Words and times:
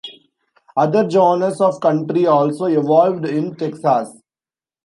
Other 0.75 1.07
genres 1.07 1.61
of 1.61 1.79
country 1.79 2.25
also 2.25 2.65
evolved 2.65 3.23
in 3.27 3.55
Texas. 3.55 4.09